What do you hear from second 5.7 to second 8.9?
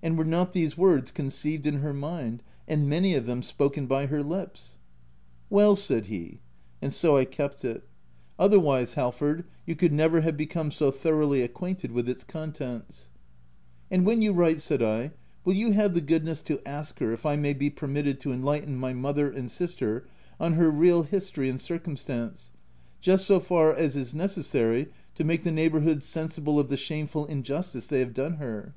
said he. And so i kept it; other 214 THE TENANT